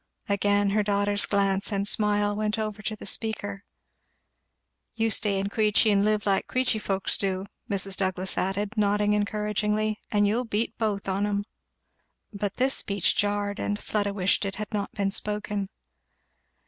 Again 0.27 0.71
her 0.71 0.81
daughter's 0.81 1.27
glance 1.27 1.71
and 1.71 1.87
smile 1.87 2.35
went 2.35 2.57
over 2.57 2.81
to 2.81 2.95
the 2.95 3.05
speaker. 3.05 3.63
"You 4.95 5.11
stay 5.11 5.37
in 5.37 5.47
Queechy 5.49 5.91
and 5.91 6.03
live 6.03 6.25
like 6.25 6.47
Queechy 6.47 6.79
folks 6.81 7.19
do," 7.19 7.45
Mrs. 7.69 7.97
Douglass 7.97 8.35
added, 8.35 8.75
nodding 8.77 9.13
encouragingly, 9.13 9.99
"and 10.11 10.25
you'll 10.25 10.43
beat 10.45 10.75
both 10.79 11.07
on 11.07 11.27
'em." 11.27 11.43
But 12.33 12.55
this 12.55 12.73
speech 12.75 13.15
jarred, 13.15 13.59
and 13.59 13.77
Fleda 13.77 14.11
wished 14.11 14.43
it 14.43 14.55
had 14.55 14.73
not 14.73 14.91
been 14.93 15.11
spoken. 15.11 15.69